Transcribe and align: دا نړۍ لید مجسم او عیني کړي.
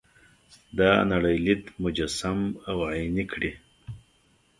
دا 0.77 0.91
نړۍ 1.11 1.37
لید 1.45 1.63
مجسم 1.83 2.39
او 2.69 2.77
عیني 2.89 3.25
کړي. 3.31 3.51